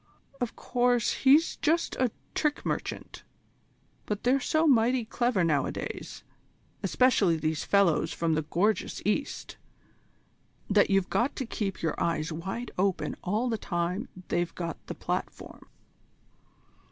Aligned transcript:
"Of 0.39 0.55
course 0.55 1.13
he's 1.13 1.57
just 1.57 1.95
a 1.97 2.09
trick 2.33 2.65
merchant, 2.65 3.23
but 4.07 4.23
they're 4.23 4.39
so 4.39 4.65
mighty 4.65 5.05
clever 5.05 5.43
nowadays, 5.43 6.23
especially 6.81 7.37
these 7.37 7.63
fellows 7.63 8.11
from 8.11 8.33
the 8.33 8.41
gorgeous 8.41 9.03
East, 9.05 9.57
that 10.67 10.89
you've 10.89 11.11
got 11.11 11.35
to 11.35 11.45
keep 11.45 11.83
your 11.83 11.93
eyes 12.01 12.33
wide 12.33 12.71
open 12.79 13.15
all 13.23 13.47
the 13.47 13.59
time 13.59 14.09
they've 14.29 14.55
got 14.55 14.83
the 14.87 14.95
platform." 14.95 15.67